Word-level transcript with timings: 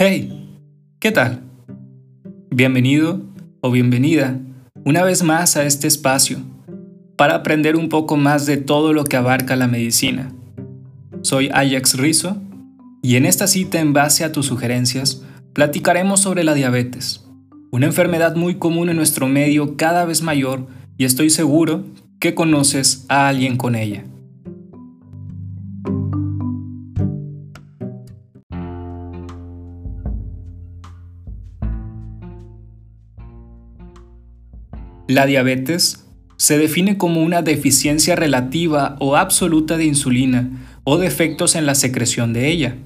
Hey, 0.00 0.48
¿qué 1.00 1.10
tal? 1.10 1.42
Bienvenido 2.52 3.20
o 3.60 3.72
bienvenida 3.72 4.38
una 4.84 5.02
vez 5.02 5.24
más 5.24 5.56
a 5.56 5.64
este 5.64 5.88
espacio 5.88 6.38
para 7.16 7.34
aprender 7.34 7.74
un 7.74 7.88
poco 7.88 8.16
más 8.16 8.46
de 8.46 8.58
todo 8.58 8.92
lo 8.92 9.02
que 9.02 9.16
abarca 9.16 9.56
la 9.56 9.66
medicina. 9.66 10.32
Soy 11.22 11.50
Ajax 11.52 11.96
Rizzo 11.96 12.36
y 13.02 13.16
en 13.16 13.26
esta 13.26 13.48
cita 13.48 13.80
en 13.80 13.92
base 13.92 14.22
a 14.22 14.30
tus 14.30 14.46
sugerencias 14.46 15.24
platicaremos 15.52 16.20
sobre 16.20 16.44
la 16.44 16.54
diabetes, 16.54 17.26
una 17.72 17.86
enfermedad 17.86 18.36
muy 18.36 18.54
común 18.54 18.90
en 18.90 18.96
nuestro 18.96 19.26
medio 19.26 19.76
cada 19.76 20.04
vez 20.04 20.22
mayor 20.22 20.68
y 20.96 21.06
estoy 21.06 21.28
seguro 21.28 21.86
que 22.20 22.36
conoces 22.36 23.04
a 23.08 23.26
alguien 23.26 23.56
con 23.56 23.74
ella. 23.74 24.04
La 35.08 35.24
diabetes 35.24 36.04
se 36.36 36.58
define 36.58 36.98
como 36.98 37.22
una 37.22 37.40
deficiencia 37.40 38.14
relativa 38.14 38.96
o 39.00 39.16
absoluta 39.16 39.78
de 39.78 39.86
insulina 39.86 40.50
o 40.84 40.98
defectos 40.98 41.54
en 41.54 41.64
la 41.64 41.74
secreción 41.74 42.34
de 42.34 42.48
ella. 42.48 42.76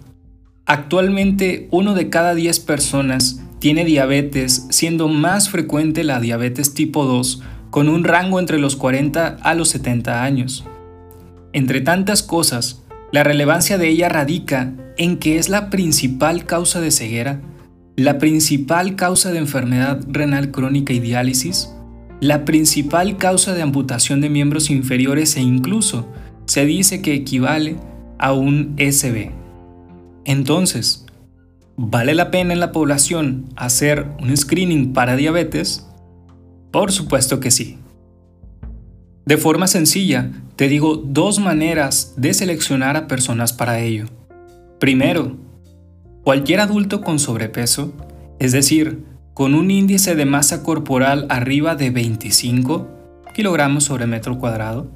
Actualmente, 0.64 1.66
uno 1.72 1.94
de 1.94 2.10
cada 2.10 2.36
10 2.36 2.60
personas 2.60 3.42
tiene 3.58 3.84
diabetes, 3.84 4.68
siendo 4.70 5.08
más 5.08 5.48
frecuente 5.48 6.04
la 6.04 6.20
diabetes 6.20 6.74
tipo 6.74 7.06
2, 7.06 7.42
con 7.70 7.88
un 7.88 8.04
rango 8.04 8.38
entre 8.38 8.60
los 8.60 8.76
40 8.76 9.38
a 9.42 9.54
los 9.54 9.70
70 9.70 10.22
años. 10.22 10.64
Entre 11.52 11.80
tantas 11.80 12.22
cosas, 12.22 12.84
la 13.10 13.24
relevancia 13.24 13.78
de 13.78 13.88
ella 13.88 14.08
radica 14.08 14.72
en 14.96 15.18
que 15.18 15.38
es 15.38 15.48
la 15.48 15.70
principal 15.70 16.46
causa 16.46 16.80
de 16.80 16.92
ceguera, 16.92 17.40
la 17.96 18.18
principal 18.18 18.94
causa 18.94 19.32
de 19.32 19.38
enfermedad 19.38 20.00
renal 20.06 20.52
crónica 20.52 20.92
y 20.92 21.00
diálisis, 21.00 21.70
la 22.22 22.44
principal 22.44 23.16
causa 23.16 23.52
de 23.52 23.62
amputación 23.62 24.20
de 24.20 24.30
miembros 24.30 24.70
inferiores 24.70 25.36
e 25.36 25.40
incluso 25.40 26.06
se 26.46 26.64
dice 26.64 27.02
que 27.02 27.14
equivale 27.14 27.78
a 28.16 28.32
un 28.32 28.76
SB. 28.78 29.32
Entonces, 30.24 31.04
¿vale 31.76 32.14
la 32.14 32.30
pena 32.30 32.52
en 32.52 32.60
la 32.60 32.70
población 32.70 33.46
hacer 33.56 34.06
un 34.20 34.36
screening 34.36 34.92
para 34.92 35.16
diabetes? 35.16 35.84
Por 36.70 36.92
supuesto 36.92 37.40
que 37.40 37.50
sí. 37.50 37.78
De 39.26 39.36
forma 39.36 39.66
sencilla, 39.66 40.30
te 40.54 40.68
digo 40.68 40.94
dos 40.94 41.40
maneras 41.40 42.14
de 42.16 42.34
seleccionar 42.34 42.96
a 42.96 43.08
personas 43.08 43.52
para 43.52 43.80
ello. 43.80 44.06
Primero, 44.78 45.38
cualquier 46.22 46.60
adulto 46.60 47.00
con 47.00 47.18
sobrepeso, 47.18 47.92
es 48.38 48.52
decir, 48.52 49.11
con 49.34 49.54
un 49.54 49.70
índice 49.70 50.14
de 50.14 50.26
masa 50.26 50.62
corporal 50.62 51.26
arriba 51.30 51.74
de 51.74 51.90
25 51.90 52.88
kilogramos 53.32 53.84
sobre 53.84 54.06
metro 54.06 54.38
cuadrado. 54.38 54.90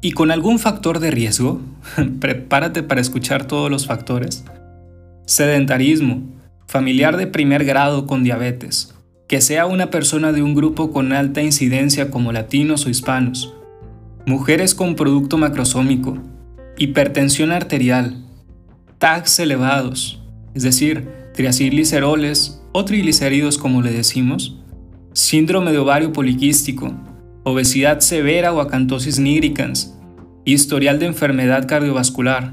Y 0.00 0.12
con 0.12 0.30
algún 0.30 0.58
factor 0.58 1.00
de 1.00 1.10
riesgo, 1.10 1.60
prepárate 2.20 2.82
para 2.82 3.00
escuchar 3.00 3.46
todos 3.46 3.70
los 3.70 3.86
factores, 3.86 4.44
sedentarismo, 5.26 6.22
familiar 6.66 7.16
de 7.16 7.26
primer 7.26 7.64
grado 7.64 8.06
con 8.06 8.22
diabetes, 8.22 8.94
que 9.28 9.40
sea 9.40 9.66
una 9.66 9.90
persona 9.90 10.32
de 10.32 10.42
un 10.42 10.54
grupo 10.54 10.92
con 10.92 11.12
alta 11.12 11.42
incidencia 11.42 12.10
como 12.10 12.32
latinos 12.32 12.86
o 12.86 12.90
hispanos, 12.90 13.54
mujeres 14.26 14.74
con 14.74 14.94
producto 14.94 15.38
macrosómico, 15.38 16.18
hipertensión 16.76 17.50
arterial, 17.50 18.24
tags 18.98 19.38
elevados, 19.38 20.20
es 20.54 20.62
decir, 20.62 21.23
triacilgliceroles 21.34 22.62
o 22.72 22.84
triglicéridos 22.84 23.58
como 23.58 23.82
le 23.82 23.92
decimos, 23.92 24.56
síndrome 25.12 25.72
de 25.72 25.78
ovario 25.78 26.12
poliquístico, 26.12 26.94
obesidad 27.42 28.00
severa 28.00 28.52
o 28.52 28.60
acantosis 28.60 29.18
nigricans, 29.18 29.94
historial 30.44 30.98
de 30.98 31.06
enfermedad 31.06 31.66
cardiovascular, 31.66 32.52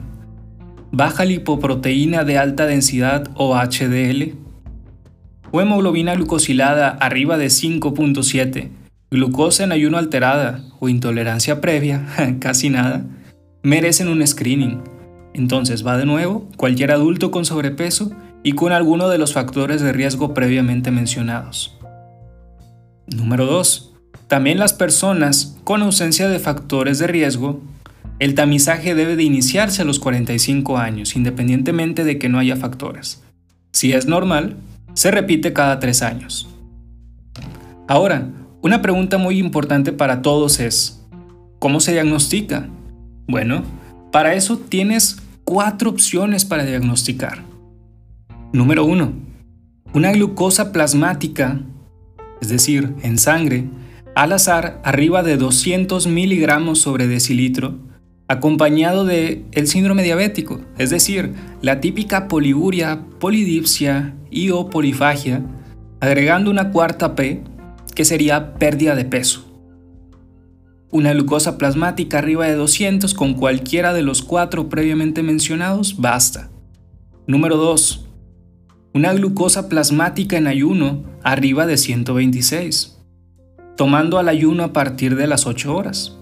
baja 0.91 1.25
lipoproteína 1.25 2.23
de 2.23 2.37
alta 2.37 2.65
densidad 2.65 3.29
o 3.35 3.55
HDL, 3.55 4.35
o 5.51 5.61
hemoglobina 5.61 6.15
glucosilada 6.15 6.89
arriba 6.89 7.37
de 7.37 7.47
5.7, 7.47 8.69
glucosa 9.11 9.63
en 9.63 9.71
ayuno 9.71 9.97
alterada 9.97 10.63
o 10.79 10.89
intolerancia 10.89 11.61
previa, 11.61 12.05
casi 12.39 12.69
nada, 12.69 13.05
merecen 13.61 14.07
un 14.07 14.25
screening. 14.25 14.81
Entonces 15.33 15.85
va 15.85 15.97
de 15.97 16.05
nuevo 16.05 16.49
cualquier 16.57 16.91
adulto 16.91 17.31
con 17.31 17.45
sobrepeso 17.45 18.11
y 18.43 18.53
con 18.53 18.71
alguno 18.71 19.09
de 19.09 19.17
los 19.17 19.33
factores 19.33 19.81
de 19.81 19.93
riesgo 19.93 20.33
previamente 20.33 20.91
mencionados. 20.91 21.77
Número 23.07 23.45
2. 23.45 23.93
También 24.27 24.59
las 24.59 24.73
personas 24.73 25.57
con 25.63 25.81
ausencia 25.81 26.29
de 26.29 26.39
factores 26.39 26.99
de 26.99 27.07
riesgo, 27.07 27.61
el 28.19 28.35
tamizaje 28.35 28.95
debe 28.95 29.15
de 29.15 29.23
iniciarse 29.23 29.81
a 29.81 29.85
los 29.85 29.99
45 29.99 30.77
años, 30.77 31.15
independientemente 31.15 32.03
de 32.03 32.17
que 32.17 32.29
no 32.29 32.39
haya 32.39 32.55
factores. 32.55 33.23
Si 33.71 33.93
es 33.93 34.05
normal, 34.05 34.57
se 34.93 35.11
repite 35.11 35.53
cada 35.53 35.79
3 35.79 36.01
años. 36.01 36.47
Ahora, 37.87 38.29
una 38.61 38.81
pregunta 38.81 39.17
muy 39.17 39.37
importante 39.37 39.91
para 39.91 40.21
todos 40.21 40.59
es, 40.59 41.03
¿cómo 41.59 41.79
se 41.79 41.93
diagnostica? 41.93 42.69
Bueno, 43.27 43.63
para 44.11 44.35
eso 44.35 44.57
tienes 44.57 45.17
cuatro 45.43 45.89
opciones 45.89 46.45
para 46.45 46.63
diagnosticar. 46.63 47.50
Número 48.53 48.83
1. 48.83 49.13
Una 49.93 50.11
glucosa 50.11 50.73
plasmática, 50.73 51.61
es 52.41 52.49
decir, 52.49 52.93
en 53.01 53.17
sangre, 53.17 53.69
al 54.13 54.33
azar 54.33 54.81
arriba 54.83 55.23
de 55.23 55.37
200 55.37 56.07
miligramos 56.07 56.79
sobre 56.79 57.07
decilitro, 57.07 57.79
acompañado 58.27 59.05
de 59.05 59.45
el 59.53 59.67
síndrome 59.67 60.03
diabético, 60.03 60.59
es 60.77 60.89
decir, 60.89 61.33
la 61.61 61.79
típica 61.79 62.27
poliuria, 62.27 63.05
polidipsia 63.21 64.15
y 64.29 64.49
o 64.49 64.69
polifagia, 64.69 65.45
agregando 66.01 66.51
una 66.51 66.71
cuarta 66.71 67.15
P, 67.15 67.43
que 67.95 68.03
sería 68.03 68.55
pérdida 68.55 68.95
de 68.95 69.05
peso. 69.05 69.45
Una 70.89 71.13
glucosa 71.13 71.57
plasmática 71.57 72.17
arriba 72.17 72.47
de 72.47 72.55
200 72.55 73.13
con 73.13 73.33
cualquiera 73.33 73.93
de 73.93 74.01
los 74.01 74.21
cuatro 74.21 74.67
previamente 74.67 75.23
mencionados 75.23 76.01
basta. 76.01 76.49
Número 77.27 77.55
2 77.55 78.09
una 78.93 79.13
glucosa 79.13 79.69
plasmática 79.69 80.37
en 80.37 80.47
ayuno 80.47 81.03
arriba 81.23 81.65
de 81.65 81.77
126, 81.77 82.97
tomando 83.77 84.17
al 84.17 84.27
ayuno 84.27 84.63
a 84.63 84.73
partir 84.73 85.15
de 85.15 85.27
las 85.27 85.47
8 85.47 85.73
horas. 85.73 86.17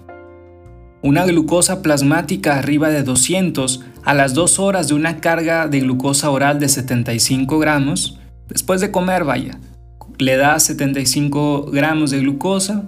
Una 1.01 1.25
glucosa 1.25 1.81
plasmática 1.81 2.59
arriba 2.59 2.89
de 2.89 3.01
200 3.01 3.83
a 4.03 4.13
las 4.13 4.35
2 4.35 4.59
horas 4.59 4.87
de 4.87 4.93
una 4.93 5.19
carga 5.19 5.67
de 5.67 5.79
glucosa 5.79 6.29
oral 6.29 6.59
de 6.59 6.69
75 6.69 7.57
gramos, 7.57 8.19
después 8.47 8.81
de 8.81 8.91
comer, 8.91 9.23
vaya. 9.23 9.59
Le 10.19 10.37
das 10.37 10.63
75 10.63 11.71
gramos 11.71 12.11
de 12.11 12.19
glucosa, 12.19 12.83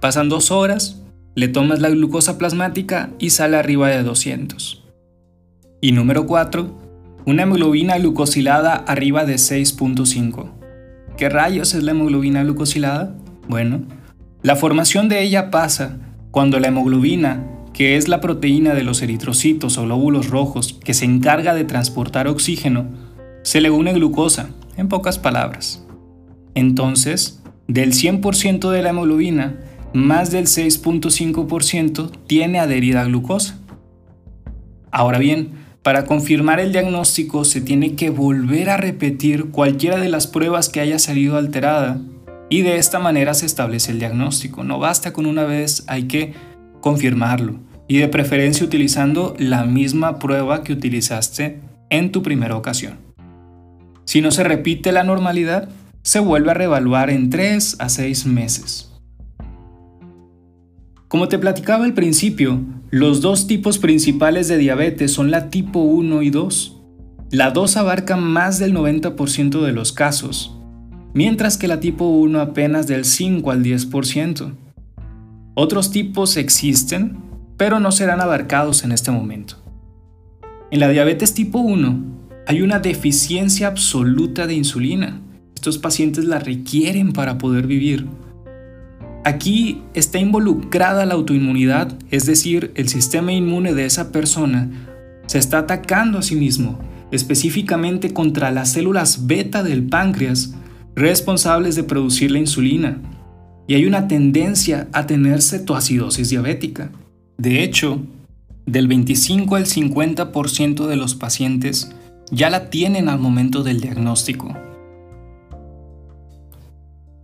pasan 0.00 0.30
2 0.30 0.50
horas, 0.50 1.02
le 1.34 1.48
tomas 1.48 1.80
la 1.80 1.90
glucosa 1.90 2.38
plasmática 2.38 3.10
y 3.18 3.30
sale 3.30 3.58
arriba 3.58 3.88
de 3.88 4.02
200. 4.02 4.82
Y 5.82 5.92
número 5.92 6.26
4, 6.26 6.85
una 7.26 7.42
hemoglobina 7.42 7.98
glucosilada 7.98 8.76
arriba 8.76 9.24
de 9.24 9.34
6.5. 9.34 10.48
¿Qué 11.16 11.28
rayos 11.28 11.74
es 11.74 11.82
la 11.82 11.90
hemoglobina 11.90 12.44
glucosilada? 12.44 13.16
Bueno, 13.48 13.82
la 14.42 14.54
formación 14.54 15.08
de 15.08 15.22
ella 15.22 15.50
pasa 15.50 15.98
cuando 16.30 16.60
la 16.60 16.68
hemoglobina, 16.68 17.44
que 17.72 17.96
es 17.96 18.06
la 18.06 18.20
proteína 18.20 18.74
de 18.74 18.84
los 18.84 19.02
eritrocitos 19.02 19.76
o 19.76 19.82
glóbulos 19.82 20.30
rojos 20.30 20.78
que 20.84 20.94
se 20.94 21.04
encarga 21.04 21.52
de 21.52 21.64
transportar 21.64 22.28
oxígeno, 22.28 22.86
se 23.42 23.60
le 23.60 23.70
une 23.70 23.92
glucosa, 23.92 24.50
en 24.76 24.88
pocas 24.88 25.18
palabras. 25.18 25.84
Entonces, 26.54 27.42
del 27.66 27.92
100% 27.92 28.70
de 28.70 28.82
la 28.82 28.90
hemoglobina, 28.90 29.56
más 29.92 30.30
del 30.30 30.46
6.5% 30.46 32.08
tiene 32.28 32.60
adherida 32.60 33.02
glucosa. 33.04 33.58
Ahora 34.92 35.18
bien, 35.18 35.65
para 35.86 36.04
confirmar 36.04 36.58
el 36.58 36.72
diagnóstico 36.72 37.44
se 37.44 37.60
tiene 37.60 37.94
que 37.94 38.10
volver 38.10 38.70
a 38.70 38.76
repetir 38.76 39.52
cualquiera 39.52 39.98
de 39.98 40.08
las 40.08 40.26
pruebas 40.26 40.68
que 40.68 40.80
haya 40.80 40.98
salido 40.98 41.36
alterada 41.36 42.00
y 42.50 42.62
de 42.62 42.78
esta 42.78 42.98
manera 42.98 43.34
se 43.34 43.46
establece 43.46 43.92
el 43.92 44.00
diagnóstico. 44.00 44.64
No 44.64 44.80
basta 44.80 45.12
con 45.12 45.26
una 45.26 45.44
vez, 45.44 45.84
hay 45.86 46.08
que 46.08 46.34
confirmarlo 46.80 47.60
y 47.86 47.98
de 47.98 48.08
preferencia 48.08 48.66
utilizando 48.66 49.36
la 49.38 49.64
misma 49.64 50.18
prueba 50.18 50.64
que 50.64 50.72
utilizaste 50.72 51.60
en 51.88 52.10
tu 52.10 52.20
primera 52.20 52.56
ocasión. 52.56 52.98
Si 54.06 54.20
no 54.20 54.32
se 54.32 54.42
repite 54.42 54.90
la 54.90 55.04
normalidad, 55.04 55.68
se 56.02 56.18
vuelve 56.18 56.50
a 56.50 56.54
reevaluar 56.54 57.10
en 57.10 57.30
3 57.30 57.76
a 57.78 57.88
6 57.88 58.26
meses. 58.26 58.95
Como 61.08 61.28
te 61.28 61.38
platicaba 61.38 61.84
al 61.84 61.94
principio, 61.94 62.60
los 62.90 63.20
dos 63.20 63.46
tipos 63.46 63.78
principales 63.78 64.48
de 64.48 64.58
diabetes 64.58 65.12
son 65.12 65.30
la 65.30 65.50
tipo 65.50 65.78
1 65.78 66.22
y 66.22 66.30
2. 66.30 66.80
La 67.30 67.52
2 67.52 67.76
abarca 67.76 68.16
más 68.16 68.58
del 68.58 68.74
90% 68.74 69.64
de 69.64 69.72
los 69.72 69.92
casos, 69.92 70.58
mientras 71.14 71.58
que 71.58 71.68
la 71.68 71.78
tipo 71.78 72.08
1 72.08 72.40
apenas 72.40 72.88
del 72.88 73.04
5 73.04 73.50
al 73.52 73.62
10%. 73.62 74.52
Otros 75.54 75.92
tipos 75.92 76.36
existen, 76.36 77.18
pero 77.56 77.78
no 77.78 77.92
serán 77.92 78.20
abarcados 78.20 78.82
en 78.82 78.90
este 78.90 79.12
momento. 79.12 79.62
En 80.72 80.80
la 80.80 80.88
diabetes 80.88 81.34
tipo 81.34 81.60
1 81.60 82.02
hay 82.48 82.62
una 82.62 82.80
deficiencia 82.80 83.68
absoluta 83.68 84.48
de 84.48 84.54
insulina. 84.54 85.20
Estos 85.54 85.78
pacientes 85.78 86.24
la 86.24 86.40
requieren 86.40 87.12
para 87.12 87.38
poder 87.38 87.68
vivir. 87.68 88.06
Aquí 89.26 89.82
está 89.92 90.20
involucrada 90.20 91.04
la 91.04 91.14
autoinmunidad, 91.14 91.98
es 92.12 92.26
decir, 92.26 92.70
el 92.76 92.88
sistema 92.88 93.32
inmune 93.32 93.74
de 93.74 93.84
esa 93.84 94.12
persona 94.12 94.70
se 95.26 95.38
está 95.40 95.58
atacando 95.58 96.20
a 96.20 96.22
sí 96.22 96.36
mismo, 96.36 96.78
específicamente 97.10 98.12
contra 98.12 98.52
las 98.52 98.70
células 98.70 99.26
beta 99.26 99.64
del 99.64 99.82
páncreas 99.82 100.54
responsables 100.94 101.74
de 101.74 101.82
producir 101.82 102.30
la 102.30 102.38
insulina, 102.38 103.02
y 103.66 103.74
hay 103.74 103.84
una 103.84 104.06
tendencia 104.06 104.86
a 104.92 105.08
tener 105.08 105.42
cetoacidosis 105.42 106.30
diabética. 106.30 106.92
De 107.36 107.64
hecho, 107.64 107.98
del 108.64 108.86
25 108.86 109.56
al 109.56 109.66
50% 109.66 110.86
de 110.86 110.94
los 110.94 111.16
pacientes 111.16 111.90
ya 112.30 112.48
la 112.48 112.70
tienen 112.70 113.08
al 113.08 113.18
momento 113.18 113.64
del 113.64 113.80
diagnóstico. 113.80 114.54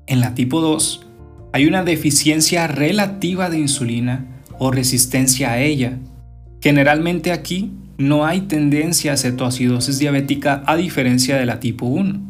En 0.08 0.20
la 0.20 0.34
tipo 0.34 0.60
2, 0.60 1.06
hay 1.52 1.66
una 1.66 1.84
deficiencia 1.84 2.66
relativa 2.66 3.50
de 3.50 3.58
insulina 3.58 4.26
o 4.58 4.70
resistencia 4.70 5.52
a 5.52 5.60
ella. 5.60 5.98
Generalmente 6.60 7.32
aquí 7.32 7.72
no 7.98 8.24
hay 8.24 8.42
tendencia 8.42 9.12
a 9.12 9.16
cetoacidosis 9.16 9.98
diabética 9.98 10.62
a 10.66 10.76
diferencia 10.76 11.36
de 11.36 11.46
la 11.46 11.60
tipo 11.60 11.86
1. 11.86 12.20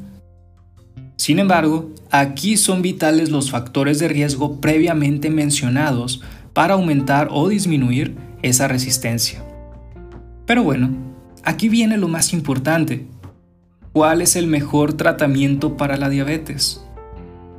Sin 1.17 1.39
embargo, 1.39 1.91
aquí 2.11 2.57
son 2.57 2.83
vitales 2.83 3.31
los 3.31 3.51
factores 3.51 4.01
de 4.01 4.09
riesgo 4.09 4.61
previamente 4.61 5.31
mencionados 5.31 6.21
para 6.53 6.75
aumentar 6.75 7.29
o 7.31 7.49
disminuir 7.49 8.17
esa 8.43 8.67
resistencia. 8.67 9.45
Pero 10.47 10.65
bueno, 10.65 10.91
aquí 11.45 11.69
viene 11.69 11.97
lo 11.97 12.09
más 12.09 12.33
importante. 12.33 13.07
¿Cuál 13.93 14.21
es 14.21 14.37
el 14.37 14.49
mejor 14.49 14.95
tratamiento 14.95 15.77
para 15.77 15.97
la 15.97 16.09
diabetes? 16.09 16.85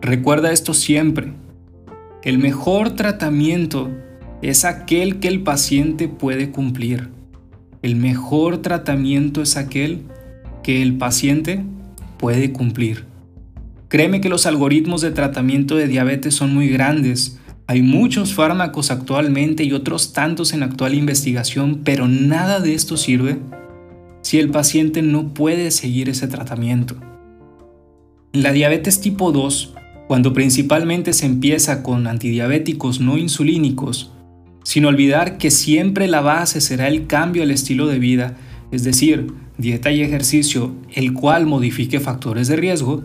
Recuerda 0.01 0.51
esto 0.51 0.73
siempre. 0.73 1.31
El 2.23 2.37
mejor 2.37 2.91
tratamiento 2.91 3.91
es 4.41 4.63
aquel 4.63 5.19
que 5.19 5.27
el 5.27 5.43
paciente 5.43 6.07
puede 6.07 6.51
cumplir. 6.51 7.09
El 7.81 7.97
mejor 7.97 8.59
tratamiento 8.59 9.41
es 9.41 9.57
aquel 9.57 10.03
que 10.63 10.81
el 10.81 10.97
paciente 10.97 11.65
puede 12.17 12.53
cumplir. 12.53 13.03
Créeme 13.89 14.21
que 14.21 14.29
los 14.29 14.45
algoritmos 14.45 15.01
de 15.01 15.11
tratamiento 15.11 15.75
de 15.75 15.89
diabetes 15.89 16.33
son 16.33 16.53
muy 16.53 16.69
grandes. 16.69 17.39
Hay 17.67 17.81
muchos 17.81 18.33
fármacos 18.33 18.89
actualmente 18.89 19.65
y 19.65 19.73
otros 19.73 20.13
tantos 20.13 20.53
en 20.53 20.63
actual 20.63 20.93
investigación, 20.93 21.81
pero 21.83 22.07
nada 22.07 22.61
de 22.61 22.73
esto 22.73 22.95
sirve 22.95 23.39
si 24.21 24.39
el 24.39 24.49
paciente 24.49 25.01
no 25.01 25.33
puede 25.33 25.71
seguir 25.71 26.07
ese 26.07 26.29
tratamiento. 26.29 26.95
En 28.31 28.43
la 28.43 28.53
diabetes 28.53 29.01
tipo 29.01 29.33
2, 29.33 29.73
cuando 30.07 30.33
principalmente 30.33 31.13
se 31.13 31.25
empieza 31.25 31.83
con 31.83 32.07
antidiabéticos 32.07 32.99
no 32.99 33.17
insulínicos, 33.17 34.11
sin 34.63 34.85
olvidar 34.85 35.37
que 35.37 35.51
siempre 35.51 36.07
la 36.07 36.21
base 36.21 36.61
será 36.61 36.87
el 36.87 37.07
cambio 37.07 37.43
al 37.43 37.51
estilo 37.51 37.87
de 37.87 37.99
vida, 37.99 38.37
es 38.71 38.83
decir, 38.83 39.33
dieta 39.57 39.91
y 39.91 40.01
ejercicio, 40.01 40.73
el 40.93 41.13
cual 41.13 41.45
modifique 41.45 41.99
factores 41.99 42.47
de 42.47 42.55
riesgo, 42.55 43.03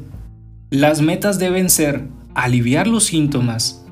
las 0.71 1.01
metas 1.01 1.39
deben 1.39 1.71
ser 1.71 2.09
aliviar 2.35 2.87
los 2.87 3.05
síntomas, 3.05 3.85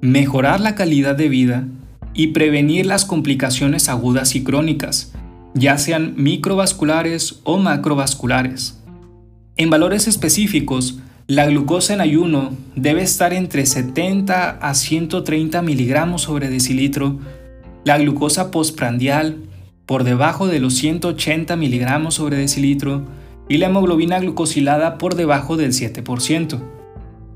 mejorar 0.00 0.60
la 0.60 0.74
calidad 0.74 1.16
de 1.16 1.28
vida 1.28 1.66
y 2.12 2.28
prevenir 2.28 2.86
las 2.86 3.04
complicaciones 3.04 3.88
agudas 3.88 4.34
y 4.36 4.44
crónicas, 4.44 5.12
ya 5.54 5.78
sean 5.78 6.14
microvasculares 6.16 7.40
o 7.44 7.58
macrovasculares. 7.58 8.80
En 9.56 9.70
valores 9.70 10.08
específicos, 10.08 10.98
la 11.26 11.46
glucosa 11.46 11.94
en 11.94 12.02
ayuno 12.02 12.52
debe 12.76 13.02
estar 13.02 13.32
entre 13.32 13.64
70 13.64 14.50
a 14.50 14.74
130 14.74 15.62
miligramos 15.62 16.22
sobre 16.22 16.50
decilitro, 16.50 17.18
la 17.84 17.96
glucosa 17.96 18.50
postprandial 18.50 19.38
por 19.86 20.04
debajo 20.04 20.46
de 20.46 20.60
los 20.60 20.74
180 20.74 21.56
miligramos 21.56 22.14
sobre 22.14 22.36
decilitro 22.36 23.06
y 23.48 23.56
la 23.56 23.66
hemoglobina 23.66 24.18
glucosilada 24.18 24.98
por 24.98 25.14
debajo 25.14 25.56
del 25.56 25.72
7%. 25.72 26.60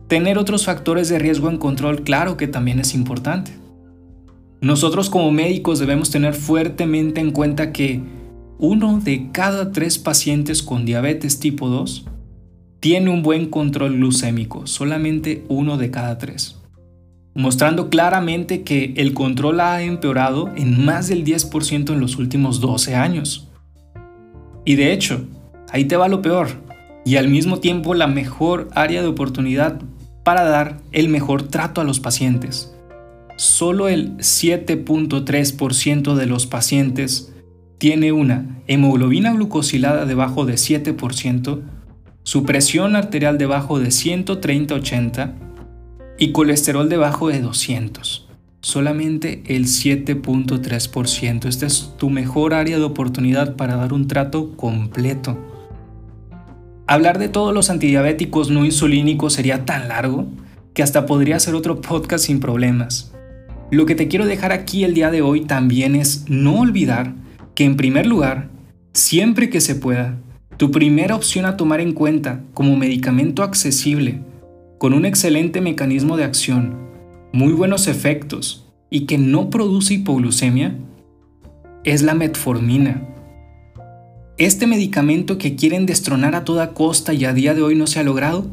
Tener 0.06 0.37
otros 0.37 0.67
factores 0.67 1.08
de 1.08 1.19
riesgo 1.19 1.49
en 1.49 1.56
control 1.56 2.02
claro 2.02 2.37
que 2.37 2.46
también 2.46 2.81
es 2.81 2.94
importante. 2.94 3.52
Nosotros 4.61 5.08
como 5.08 5.31
médicos 5.31 5.79
debemos 5.79 6.11
tener 6.11 6.34
fuertemente 6.34 7.23
en 7.23 7.31
cuenta 7.31 7.73
que 7.73 8.02
uno 8.58 9.00
de 9.00 9.31
cada 9.32 9.73
tres 9.73 9.99
pacientes 9.99 10.62
con 10.62 10.84
diabetes 10.84 11.41
tipo 11.41 11.69
2 11.69 12.05
tiene 12.80 13.10
un 13.10 13.22
buen 13.22 13.50
control 13.50 13.96
glucémico, 13.96 14.66
solamente 14.66 15.44
uno 15.48 15.76
de 15.76 15.90
cada 15.90 16.19
tres, 16.19 16.56
mostrando 17.34 17.90
claramente 17.90 18.62
que 18.62 18.94
el 18.96 19.14
control 19.14 19.60
ha 19.60 19.82
empeorado 19.82 20.50
en 20.56 20.84
más 20.84 21.08
del 21.08 21.25
10% 21.25 21.92
en 21.92 22.00
los 22.00 22.16
últimos 22.16 22.60
12 22.60 22.94
años. 22.94 23.48
Y 24.64 24.76
de 24.76 24.92
hecho, 24.92 25.25
ahí 25.70 25.86
te 25.86 25.96
va 25.96 26.08
lo 26.08 26.22
peor, 26.22 26.48
y 27.04 27.16
al 27.16 27.28
mismo 27.28 27.58
tiempo 27.58 27.94
la 27.94 28.06
mejor 28.06 28.69
área 28.75 29.02
de 29.02 29.08
oportunidad 29.08 29.81
para 30.24 30.44
dar 30.44 30.81
el 30.92 31.08
mejor 31.08 31.42
trato 31.42 31.81
a 31.81 31.84
los 31.84 32.00
pacientes. 32.00 32.74
Solo 33.36 33.88
el 33.88 34.19
7.3% 34.19 36.14
de 36.14 36.26
los 36.26 36.46
pacientes 36.46 37.32
tiene 37.78 38.12
una 38.12 38.60
hemoglobina 38.66 39.32
glucosilada 39.32 40.04
debajo 40.04 40.44
de 40.44 40.54
7%, 40.54 41.62
su 42.23 42.44
presión 42.44 42.97
arterial 42.97 43.38
debajo 43.38 43.79
de 43.79 43.88
130-80 43.88 45.35
y 46.19 46.32
colesterol 46.32 46.88
debajo 46.88 47.29
de 47.29 47.41
200. 47.41 48.29
Solamente 48.61 49.43
el 49.47 49.67
7.3%. 49.67 51.46
Esta 51.46 51.67
es 51.67 51.94
tu 51.96 52.10
mejor 52.10 52.55
área 52.55 52.79
de 52.79 52.84
oportunidad 52.84 53.56
para 53.56 53.77
dar 53.77 53.93
un 53.93 54.08
trato 54.08 54.56
completo. 54.56 55.39
Hablar 56.87 57.19
de 57.19 57.29
todos 57.29 57.55
los 57.55 57.70
antidiabéticos 57.70 58.51
no 58.51 58.65
insulínicos 58.65 59.34
sería 59.34 59.65
tan 59.65 59.89
largo 59.89 60.27
que 60.75 60.82
hasta 60.82 61.06
podría 61.06 61.39
ser 61.39 61.55
otro 61.55 61.81
podcast 61.81 62.25
sin 62.25 62.41
problemas. 62.41 63.13
Lo 63.70 63.84
que 63.84 63.94
te 63.94 64.08
quiero 64.08 64.27
dejar 64.27 64.53
aquí 64.53 64.84
el 64.84 64.94
día 64.94 65.10
de 65.10 65.20
hoy 65.20 65.43
también 65.43 65.94
es 65.94 66.25
no 66.29 66.60
olvidar 66.60 67.15
que 67.55 67.65
en 67.65 67.77
primer 67.77 68.06
lugar, 68.06 68.48
siempre 68.94 69.51
que 69.51 69.60
se 69.60 69.75
pueda, 69.75 70.17
tu 70.58 70.72
primera 70.72 71.15
opción 71.15 71.46
a 71.46 71.56
tomar 71.56 71.81
en 71.81 71.93
cuenta 71.93 72.43
como 72.53 72.77
medicamento 72.77 73.44
accesible, 73.44 74.20
con 74.79 74.93
un 74.93 75.06
excelente 75.06 75.60
mecanismo 75.60 76.17
de 76.17 76.24
acción, 76.24 76.77
muy 77.32 77.53
buenos 77.53 77.86
efectos 77.86 78.67
y 78.91 79.06
que 79.06 79.19
no 79.19 79.50
produce 79.50 79.94
hipoglucemia, 79.94 80.77
es 81.84 82.03
la 82.03 82.15
metformina. 82.15 83.06
Este 84.36 84.67
medicamento 84.67 85.38
que 85.38 85.55
quieren 85.55 85.86
destronar 85.86 86.34
a 86.34 86.43
toda 86.43 86.74
costa 86.74 87.15
y 87.15 87.24
a 87.24 87.32
día 87.32 87.55
de 87.55 87.62
hoy 87.62 87.77
no 87.77 87.86
se 87.86 88.00
ha 88.00 88.03
logrado, 88.03 88.46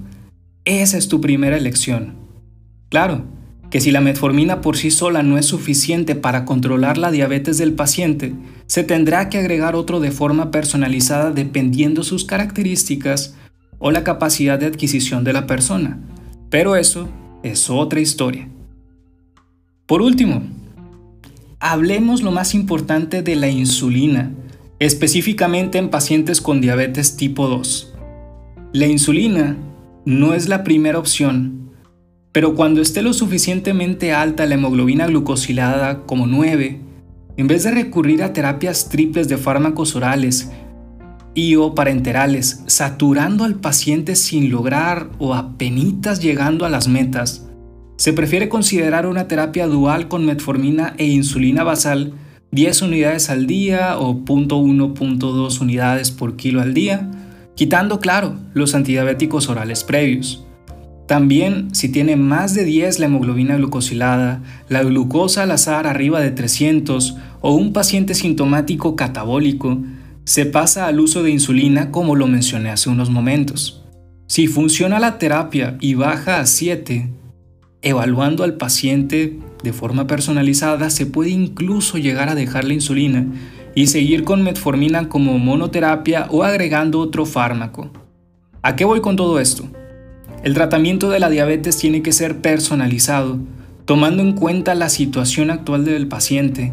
esa 0.64 1.00
es 1.00 1.08
tu 1.08 1.22
primera 1.22 1.58
elección. 1.58 2.14
Claro, 2.90 3.24
que 3.76 3.82
si 3.82 3.92
la 3.92 4.00
metformina 4.00 4.62
por 4.62 4.78
sí 4.78 4.90
sola 4.90 5.22
no 5.22 5.38
es 5.38 5.48
suficiente 5.48 6.16
para 6.16 6.46
controlar 6.46 6.98
la 6.98 7.12
diabetes 7.12 7.58
del 7.58 7.74
paciente, 7.74 8.34
se 8.68 8.86
tendrá 8.86 9.28
que 9.28 9.38
agregar 9.38 9.76
otro 9.76 10.00
de 10.00 10.12
forma 10.12 10.50
personalizada 10.50 11.32
dependiendo 11.32 12.02
sus 12.04 12.24
características 12.24 13.36
o 13.78 13.92
la 13.92 14.06
capacidad 14.06 14.58
de 14.58 14.68
adquisición 14.68 15.26
de 15.26 15.34
la 15.34 15.46
persona. 15.46 16.00
Pero 16.50 16.78
eso 16.78 17.10
es 17.44 17.70
otra 17.70 18.00
historia. 18.00 18.48
Por 19.86 20.02
último, 20.02 20.42
hablemos 21.60 22.22
lo 22.22 22.32
más 22.32 22.56
importante 22.56 23.24
de 23.24 23.36
la 23.36 23.50
insulina, 23.50 24.32
específicamente 24.80 25.80
en 25.80 25.90
pacientes 25.90 26.40
con 26.40 26.62
diabetes 26.62 27.18
tipo 27.18 27.50
2. 27.50 27.94
La 28.72 28.88
insulina 28.88 29.58
no 30.06 30.34
es 30.34 30.48
la 30.48 30.64
primera 30.64 30.98
opción 30.98 31.65
pero 32.36 32.54
cuando 32.54 32.82
esté 32.82 33.02
lo 33.02 33.14
suficientemente 33.14 34.12
alta 34.12 34.46
la 34.46 34.56
hemoglobina 34.56 35.08
glucosilada 35.08 36.02
como 36.02 36.28
9, 36.28 36.82
en 37.38 37.48
vez 37.48 37.64
de 37.64 37.72
recurrir 37.72 38.24
a 38.24 38.34
terapias 38.34 38.90
triples 38.90 39.30
de 39.30 39.38
fármacos 39.38 39.96
orales 39.96 40.52
y 41.34 41.56
o 41.56 41.74
parenterales, 41.74 42.62
saturando 42.68 43.46
al 43.46 43.56
paciente 43.56 44.18
sin 44.18 44.50
lograr 44.50 45.12
o 45.18 45.34
apenas 45.34 46.20
llegando 46.20 46.66
a 46.66 46.70
las 46.70 46.90
metas, 46.90 47.48
se 47.96 48.12
prefiere 48.12 48.50
considerar 48.50 49.08
una 49.08 49.30
terapia 49.30 49.66
dual 49.66 50.10
con 50.10 50.26
metformina 50.26 50.94
e 50.98 51.06
insulina 51.06 51.64
basal 51.64 52.16
10 52.52 52.82
unidades 52.82 53.30
al 53.30 53.48
día 53.48 53.98
o 53.98 54.14
0.1.2 54.14 55.62
unidades 55.62 56.12
por 56.12 56.36
kilo 56.36 56.60
al 56.60 56.74
día, 56.74 57.10
quitando, 57.56 58.02
claro, 58.02 58.36
los 58.54 58.76
antidiabéticos 58.76 59.48
orales 59.48 59.86
previos. 59.86 60.45
También, 61.08 61.74
si 61.76 61.90
tiene 61.90 62.16
más 62.16 62.56
de 62.56 62.64
10 62.64 63.00
la 63.00 63.06
hemoglobina 63.06 63.58
glucosilada, 63.58 64.42
la 64.70 64.84
glucosa 64.84 65.44
al 65.44 65.52
azar 65.52 65.86
arriba 65.86 66.20
de 66.20 66.32
300 66.32 67.18
o 67.42 67.54
un 67.54 67.74
paciente 67.74 68.16
sintomático 68.16 68.96
catabólico, 68.96 69.78
se 70.24 70.48
pasa 70.48 70.88
al 70.88 71.00
uso 71.00 71.22
de 71.22 71.30
insulina 71.30 71.92
como 71.92 72.16
lo 72.16 72.26
mencioné 72.26 72.72
hace 72.72 72.90
unos 72.90 73.12
momentos. 73.12 73.84
Si 74.26 74.48
funciona 74.48 75.00
la 75.00 75.20
terapia 75.20 75.78
y 75.80 75.94
baja 75.94 76.40
a 76.40 76.48
7, 76.48 77.12
evaluando 77.84 78.44
al 78.44 78.56
paciente 78.56 79.38
de 79.64 79.74
forma 79.74 80.08
personalizada, 80.08 80.90
se 80.90 81.06
puede 81.06 81.30
incluso 81.30 82.00
llegar 82.00 82.30
a 82.30 82.36
dejar 82.36 82.66
la 82.66 82.74
insulina 82.74 83.28
y 83.76 83.88
seguir 83.88 84.24
con 84.24 84.42
metformina 84.42 85.08
como 85.08 85.38
monoterapia 85.38 86.28
o 86.32 86.44
agregando 86.44 87.00
otro 87.00 87.28
fármaco. 87.28 87.92
¿A 88.64 88.76
qué 88.76 88.86
voy 88.86 89.02
con 89.02 89.16
todo 89.16 89.40
esto? 89.40 89.68
El 90.46 90.54
tratamiento 90.54 91.10
de 91.10 91.20
la 91.20 91.32
diabetes 91.32 91.76
tiene 91.76 92.04
que 92.04 92.12
ser 92.12 92.40
personalizado, 92.40 93.40
tomando 93.86 94.22
en 94.22 94.34
cuenta 94.34 94.76
la 94.76 94.90
situación 94.90 95.50
actual 95.50 95.86
del 95.86 96.08
paciente. 96.08 96.72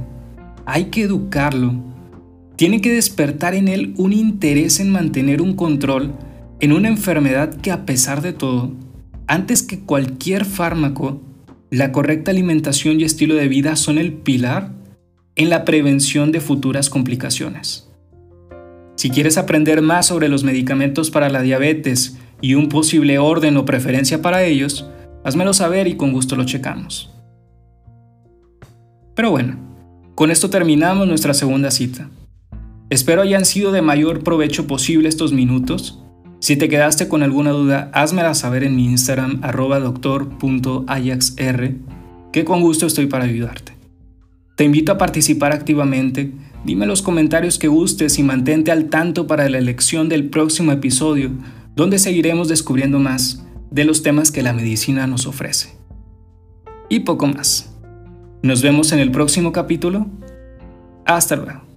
Hay 0.67 0.91
que 0.91 1.01
educarlo. 1.01 1.77
Tiene 2.57 2.83
que 2.83 2.93
despertar 2.93 3.55
en 3.55 3.69
él 3.69 3.95
un 3.97 4.13
interés 4.13 4.79
en 4.79 4.91
mantener 4.91 5.41
un 5.41 5.57
control 5.57 6.13
en 6.61 6.75
una 6.75 6.89
enfermedad 6.89 7.55
que 7.63 7.71
a 7.71 7.87
pesar 7.87 8.21
de 8.21 8.35
todo, 8.35 8.73
antes 9.27 9.63
que 9.63 9.81
cualquier 9.81 10.45
fármaco, 10.45 11.23
la 11.71 11.93
correcta 11.93 12.31
alimentación 12.31 13.01
y 13.01 13.05
estilo 13.05 13.37
de 13.37 13.49
vida 13.49 13.77
son 13.77 13.97
el 13.97 14.13
pilar 14.13 14.75
en 15.35 15.49
la 15.49 15.65
prevención 15.65 16.31
de 16.31 16.43
futuras 16.43 16.91
complicaciones. 16.91 17.89
Si 18.97 19.09
quieres 19.09 19.39
aprender 19.39 19.81
más 19.81 20.09
sobre 20.09 20.29
los 20.29 20.45
medicamentos 20.45 21.11
para 21.11 21.31
la 21.31 21.41
diabetes 21.41 22.19
y 22.43 22.55
un 22.55 22.69
posible 22.69 23.19
orden 23.19 23.57
o 23.57 23.65
preferencia 23.65 24.21
para 24.21 24.43
ellos, 24.43 24.87
házmelo 25.25 25.55
saber 25.55 25.87
y 25.87 25.97
con 25.97 26.13
gusto 26.13 26.37
lo 26.37 26.45
checamos. 26.45 27.11
Pero 29.15 29.31
bueno, 29.31 29.57
con 30.15 30.31
esto 30.31 30.51
terminamos 30.51 31.09
nuestra 31.09 31.33
segunda 31.33 31.71
cita. 31.71 32.11
Espero 32.91 33.23
hayan 33.23 33.47
sido 33.47 33.73
de 33.73 33.81
mayor 33.81 34.23
provecho 34.23 34.67
posible 34.67 35.09
estos 35.09 35.33
minutos 35.33 36.03
si 36.43 36.57
te 36.57 36.69
quedaste 36.69 37.07
con 37.07 37.23
alguna 37.23 37.53
duda, 37.53 37.89
házmela 37.95 38.35
saber 38.35 38.65
en 38.65 38.75
mi 38.75 38.87
Instagram 38.87 39.39
arroba 39.43 39.79
que 42.33 42.45
con 42.45 42.61
gusto 42.61 42.85
estoy 42.85 43.07
para 43.07 43.27
ayudarte. 43.27 43.75
Te 44.57 44.65
invito 44.65 44.91
a 44.91 44.99
participar 44.99 45.53
activamente, 45.53 46.33
dime 46.65 46.87
los 46.87 47.01
comentarios 47.01 47.61
que 47.61 47.69
gustes 47.69 48.19
y 48.19 48.25
mantente 48.25 48.73
al 48.73 48.87
tanto 48.87 49.29
para 49.29 49.49
la 49.49 49.59
elección 49.59 50.09
del 50.09 50.31
próximo 50.31 50.73
episodio, 50.73 51.31
donde 51.75 51.99
seguiremos 51.99 52.49
descubriendo 52.49 52.99
más 52.99 53.45
de 53.71 53.85
los 53.85 54.03
temas 54.03 54.31
que 54.31 54.43
la 54.43 54.53
medicina 54.53 55.07
nos 55.07 55.27
ofrece. 55.27 55.77
Y 56.89 57.01
poco 57.01 57.27
más. 57.27 57.75
Nos 58.43 58.63
vemos 58.63 58.93
en 58.93 58.99
el 58.99 59.11
próximo 59.11 59.53
capítulo. 59.53 60.07
Hasta 61.07 61.37
luego. 61.37 61.72